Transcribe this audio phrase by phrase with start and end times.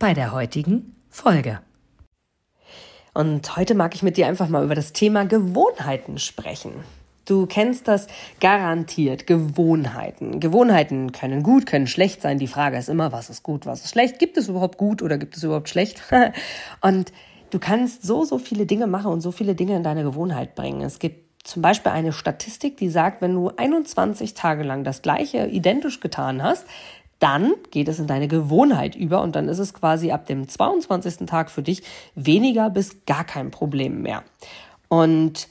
[0.00, 1.60] bei der heutigen Folge.
[3.12, 6.72] Und heute mag ich mit dir einfach mal über das Thema Gewohnheiten sprechen.
[7.26, 8.06] Du kennst das
[8.40, 10.40] garantiert, Gewohnheiten.
[10.40, 12.38] Gewohnheiten können gut, können schlecht sein.
[12.38, 14.18] Die Frage ist immer, was ist gut, was ist schlecht?
[14.18, 16.02] Gibt es überhaupt gut oder gibt es überhaupt schlecht?
[16.80, 17.12] und
[17.50, 20.80] du kannst so, so viele Dinge machen und so viele Dinge in deine Gewohnheit bringen.
[20.80, 25.46] Es gibt zum Beispiel eine Statistik, die sagt, wenn du 21 Tage lang das gleiche
[25.46, 26.66] identisch getan hast,
[27.20, 31.26] dann geht es in deine Gewohnheit über und dann ist es quasi ab dem 22.
[31.26, 31.82] Tag für dich
[32.14, 34.24] weniger bis gar kein Problem mehr.
[34.88, 35.48] Und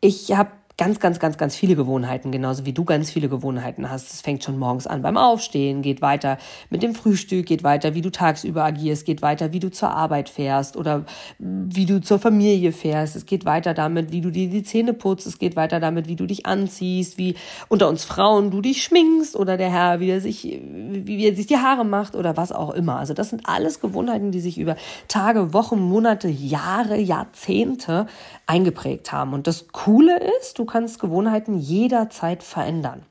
[0.00, 0.50] ich habe
[0.82, 4.12] ganz, ganz, ganz, ganz viele Gewohnheiten, genauso wie du ganz viele Gewohnheiten hast.
[4.12, 6.38] Es fängt schon morgens an beim Aufstehen, geht weiter
[6.70, 10.28] mit dem Frühstück, geht weiter, wie du tagsüber agierst, geht weiter, wie du zur Arbeit
[10.28, 11.04] fährst oder
[11.38, 13.14] wie du zur Familie fährst.
[13.14, 15.28] Es geht weiter damit, wie du dir die Zähne putzt.
[15.28, 17.36] Es geht weiter damit, wie du dich anziehst, wie
[17.68, 21.46] unter uns Frauen du dich schminkst oder der Herr, wie er sich, wie er sich
[21.46, 22.96] die Haare macht oder was auch immer.
[22.96, 24.74] Also das sind alles Gewohnheiten, die sich über
[25.06, 28.06] Tage, Wochen, Monate, Jahre, Jahrzehnte
[28.48, 29.32] eingeprägt haben.
[29.32, 33.02] Und das Coole ist, du kannst Gewohnheiten jederzeit verändern.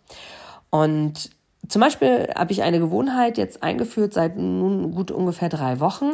[0.72, 1.30] Und
[1.68, 6.14] zum Beispiel habe ich eine Gewohnheit jetzt eingeführt seit nun gut ungefähr drei Wochen,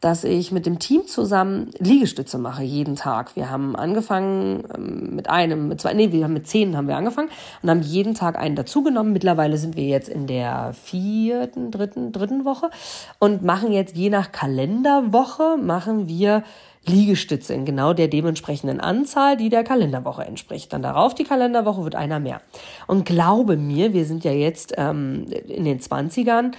[0.00, 3.36] dass ich mit dem Team zusammen Liegestütze mache jeden Tag.
[3.36, 6.96] Wir haben angefangen ähm, mit einem, mit zwei, nee, wir haben mit zehn haben wir
[6.96, 7.28] angefangen
[7.62, 9.12] und haben jeden Tag einen dazugenommen.
[9.12, 12.70] Mittlerweile sind wir jetzt in der vierten, dritten, dritten Woche
[13.18, 16.42] und machen jetzt je nach Kalenderwoche machen wir
[16.88, 20.72] Liegestütze in genau der dementsprechenden Anzahl, die der Kalenderwoche entspricht.
[20.72, 22.40] Dann darauf die Kalenderwoche wird einer mehr.
[22.86, 26.52] Und glaube mir, wir sind ja jetzt ähm, in den Zwanzigern.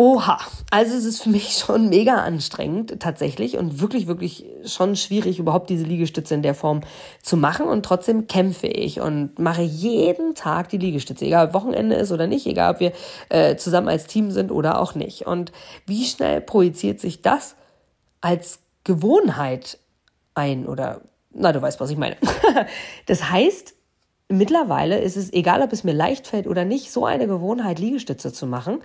[0.00, 0.38] Oha,
[0.70, 5.70] also es ist für mich schon mega anstrengend tatsächlich und wirklich, wirklich schon schwierig, überhaupt
[5.70, 6.82] diese Liegestütze in der Form
[7.20, 7.66] zu machen.
[7.66, 12.28] Und trotzdem kämpfe ich und mache jeden Tag die Liegestütze, egal ob Wochenende ist oder
[12.28, 12.92] nicht, egal ob wir
[13.28, 15.26] äh, zusammen als Team sind oder auch nicht.
[15.26, 15.50] Und
[15.84, 17.56] wie schnell projiziert sich das
[18.20, 19.78] als Gewohnheit
[20.34, 22.16] ein oder, na, du weißt, was ich meine.
[23.06, 23.74] das heißt,
[24.28, 28.32] mittlerweile ist es, egal ob es mir leicht fällt oder nicht, so eine Gewohnheit, Liegestütze
[28.32, 28.82] zu machen,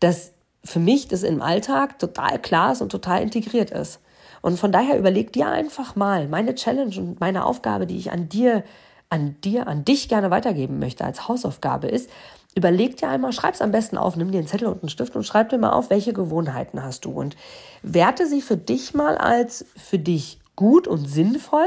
[0.00, 0.32] dass
[0.64, 4.00] für mich das im Alltag total klar ist und total integriert ist.
[4.42, 8.28] Und von daher überleg dir einfach mal, meine Challenge und meine Aufgabe, die ich an
[8.28, 8.64] dir,
[9.08, 12.10] an dir, an dich gerne weitergeben möchte als Hausaufgabe ist,
[12.56, 15.14] Überleg dir einmal, schreib es am besten auf, nimm dir einen Zettel und einen Stift
[15.14, 17.36] und schreib dir mal auf, welche Gewohnheiten hast du und
[17.82, 21.66] werte sie für dich mal als für dich gut und sinnvoll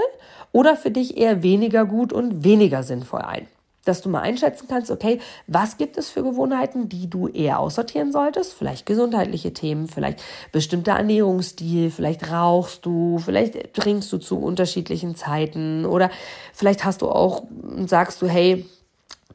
[0.51, 3.47] oder für dich eher weniger gut und weniger sinnvoll ein.
[3.85, 8.11] Dass du mal einschätzen kannst, okay, was gibt es für Gewohnheiten, die du eher aussortieren
[8.11, 8.53] solltest?
[8.53, 15.85] Vielleicht gesundheitliche Themen, vielleicht bestimmter Ernährungsstil, vielleicht rauchst du, vielleicht trinkst du zu unterschiedlichen Zeiten
[15.85, 16.09] oder
[16.51, 17.43] vielleicht hast du auch,
[17.85, 18.65] sagst du, hey,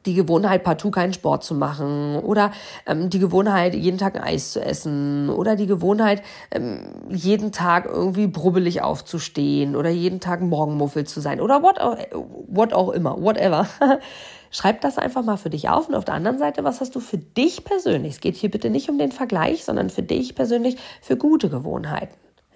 [0.06, 2.52] die Gewohnheit, partout keinen Sport zu machen oder
[2.86, 7.86] ähm, die Gewohnheit, jeden Tag ein Eis zu essen oder die Gewohnheit, ähm, jeden Tag
[7.86, 11.78] irgendwie brubbelig aufzustehen oder jeden Tag Morgenmuffel zu sein oder what,
[12.48, 13.66] what auch immer, whatever.
[14.50, 17.00] Schreib das einfach mal für dich auf und auf der anderen Seite, was hast du
[17.00, 18.14] für dich persönlich?
[18.14, 22.14] Es geht hier bitte nicht um den Vergleich, sondern für dich persönlich für gute Gewohnheiten.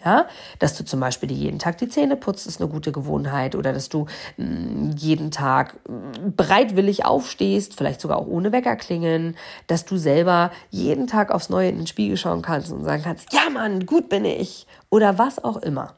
[0.09, 0.27] Ja,
[0.59, 3.55] dass du zum Beispiel dir jeden Tag die Zähne putzt, ist eine gute Gewohnheit.
[3.55, 4.07] Oder dass du
[4.39, 9.37] mh, mm, jeden Tag mm, bereitwillig aufstehst, vielleicht sogar auch ohne Wecker klingeln.
[9.67, 13.33] Dass du selber jeden Tag aufs Neue in den Spiegel schauen kannst und sagen kannst,
[13.35, 14.67] ja Mann, gut bin ich.
[14.89, 15.95] Oder was auch immer.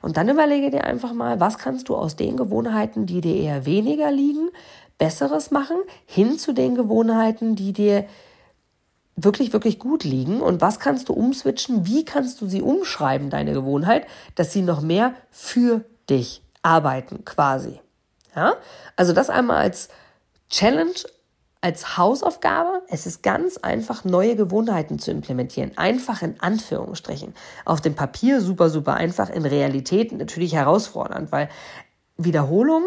[0.00, 3.66] Und dann überlege dir einfach mal, was kannst du aus den Gewohnheiten, die dir eher
[3.66, 4.48] weniger liegen,
[4.96, 8.06] Besseres machen, hin zu den Gewohnheiten, die dir
[9.24, 13.52] wirklich, wirklich gut liegen und was kannst du umswitchen, wie kannst du sie umschreiben, deine
[13.52, 17.80] Gewohnheit, dass sie noch mehr für dich arbeiten quasi.
[18.34, 18.54] Ja?
[18.96, 19.88] Also das einmal als
[20.48, 20.94] Challenge,
[21.60, 22.82] als Hausaufgabe.
[22.88, 25.76] Es ist ganz einfach, neue Gewohnheiten zu implementieren.
[25.76, 27.34] Einfach in Anführungsstrichen.
[27.64, 31.48] Auf dem Papier super, super einfach, in Realität natürlich herausfordernd, weil
[32.16, 32.84] Wiederholung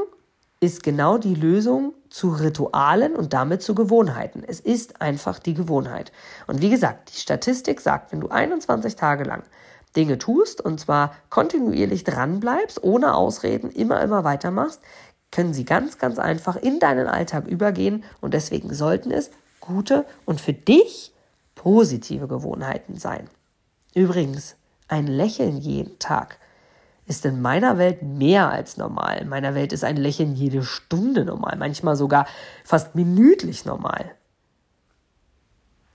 [0.63, 4.43] ist genau die Lösung zu Ritualen und damit zu Gewohnheiten.
[4.47, 6.13] Es ist einfach die Gewohnheit.
[6.47, 9.43] Und wie gesagt, die Statistik sagt, wenn du 21 Tage lang
[9.97, 14.79] Dinge tust und zwar kontinuierlich dranbleibst, ohne Ausreden, immer, immer weitermachst,
[15.31, 20.39] können sie ganz, ganz einfach in deinen Alltag übergehen und deswegen sollten es gute und
[20.39, 21.11] für dich
[21.55, 23.29] positive Gewohnheiten sein.
[23.93, 24.55] Übrigens,
[24.87, 26.37] ein Lächeln jeden Tag
[27.05, 29.17] ist in meiner Welt mehr als normal.
[29.17, 32.25] In meiner Welt ist ein Lächeln jede Stunde normal, manchmal sogar
[32.63, 34.15] fast minütlich normal.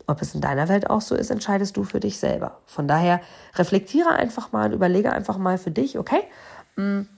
[0.06, 2.58] Ob es in deiner Welt auch so ist, entscheidest du für dich selber.
[2.66, 3.20] Von daher
[3.56, 6.22] reflektiere einfach mal und überlege einfach mal für dich, okay,
[6.76, 7.08] hm,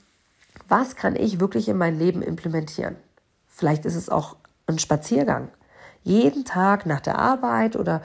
[0.68, 2.96] was kann ich wirklich in mein Leben implementieren?
[3.46, 5.48] Vielleicht ist es auch ein Spaziergang.
[6.02, 8.02] Jeden Tag nach der Arbeit oder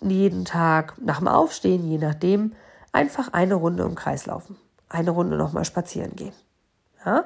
[0.00, 2.52] jeden Tag nach dem Aufstehen, je nachdem,
[2.92, 4.56] einfach eine Runde im Kreis laufen.
[4.90, 6.34] Eine Runde nochmal spazieren gehen.
[7.06, 7.24] Ja?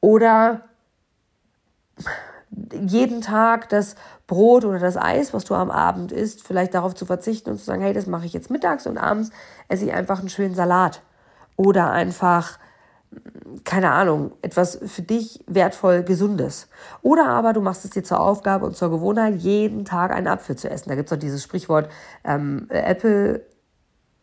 [0.00, 0.62] Oder
[2.72, 3.94] jeden Tag das
[4.26, 7.64] Brot oder das Eis, was du am Abend isst, vielleicht darauf zu verzichten und zu
[7.64, 9.30] sagen, hey, das mache ich jetzt mittags und abends
[9.68, 11.02] esse ich einfach einen schönen Salat.
[11.56, 12.58] Oder einfach,
[13.64, 16.68] keine Ahnung, etwas für dich wertvoll Gesundes.
[17.02, 20.56] Oder aber du machst es dir zur Aufgabe und zur Gewohnheit, jeden Tag einen Apfel
[20.56, 20.88] zu essen.
[20.88, 21.90] Da gibt es doch dieses Sprichwort,
[22.24, 23.44] ähm, Apple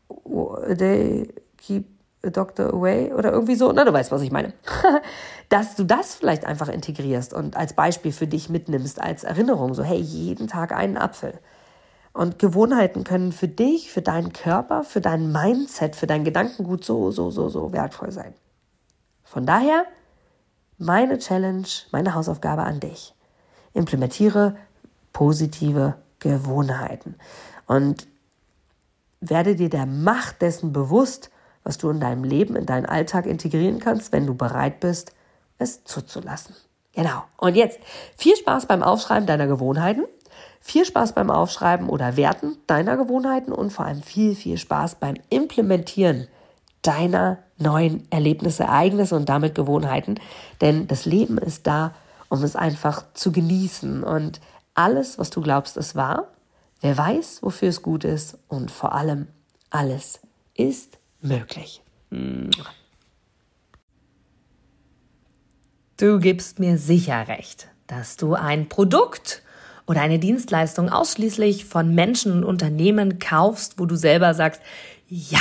[0.08, 1.95] a day keep
[2.32, 3.72] doctor away oder irgendwie so.
[3.72, 4.54] Na, du weißt, was ich meine.
[5.50, 9.84] dass du das vielleicht einfach integrierst und als Beispiel für dich mitnimmst, als Erinnerung, so
[9.84, 11.40] hey, jeden Tag einen Apfel.
[12.14, 17.12] Und Gewohnheiten können für dich, für deinen Körper, für dein Mindset, für dein Gedankengut so,
[17.12, 18.34] so, so, so wertvoll sein.
[19.24, 19.86] Von daher,
[20.78, 23.14] meine Challenge, meine Hausaufgabe an dich.
[23.74, 24.56] Implementiere
[25.12, 27.16] positive Gewohnheiten
[27.68, 28.08] und
[29.20, 31.30] werde dir der Macht dessen bewusst,
[31.66, 35.14] was du in deinem Leben, in deinen Alltag integrieren kannst, wenn du bereit bist,
[35.58, 36.56] es zuzulassen.
[36.94, 37.24] Genau.
[37.36, 37.80] Und jetzt
[38.16, 40.06] viel Spaß beim Aufschreiben deiner Gewohnheiten,
[40.62, 45.16] viel Spaß beim Aufschreiben oder Werten deiner Gewohnheiten und vor allem viel, viel Spaß beim
[45.30, 46.28] Implementieren
[46.82, 50.20] deiner neuen Erlebnisse, Ereignisse und damit Gewohnheiten.
[50.62, 51.94] Denn das Leben ist da,
[52.30, 54.04] um es einfach zu genießen.
[54.04, 54.40] Und
[54.76, 56.28] alles, was du glaubst, ist wahr.
[56.82, 58.38] Wer weiß, wofür es gut ist.
[58.48, 59.28] Und vor allem,
[59.72, 60.20] alles
[60.54, 61.82] ist möglich.
[65.98, 69.42] Du gibst mir sicher recht, dass du ein Produkt
[69.88, 74.62] oder eine Dienstleistung ausschließlich von Menschen und Unternehmen kaufst, wo du selber sagst,
[75.08, 75.40] ja,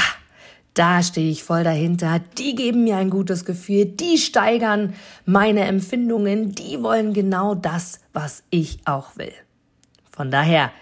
[0.75, 4.95] da stehe ich voll dahinter, die geben mir ein gutes Gefühl, die steigern
[5.25, 9.33] meine Empfindungen, die wollen genau das, was ich auch will.
[10.11, 10.73] Von daher,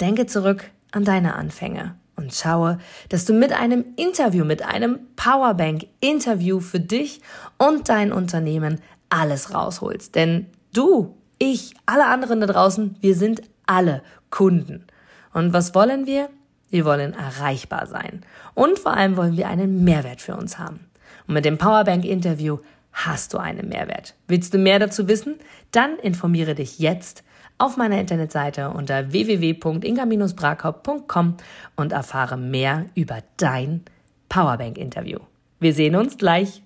[0.00, 2.78] denke zurück an deine Anfänge und schaue,
[3.08, 7.20] dass du mit einem Interview, mit einem Powerbank-Interview für dich
[7.58, 10.14] und dein Unternehmen alles rausholst.
[10.14, 14.86] Denn du, ich, alle anderen da draußen, wir sind alle Kunden.
[15.32, 16.28] Und was wollen wir?
[16.68, 18.24] Wir wollen erreichbar sein.
[18.54, 20.80] Und vor allem wollen wir einen Mehrwert für uns haben.
[21.26, 22.58] Und mit dem Powerbank-Interview
[22.92, 24.14] hast du einen Mehrwert.
[24.28, 25.36] Willst du mehr dazu wissen?
[25.72, 27.24] Dann informiere dich jetzt
[27.60, 31.36] auf meiner Internetseite unter www.inga-brakop.com
[31.76, 33.82] und erfahre mehr über dein
[34.28, 35.20] Powerbank-Interview.
[35.58, 36.62] Wir sehen uns gleich.